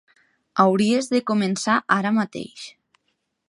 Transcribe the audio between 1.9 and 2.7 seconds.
ara mateix.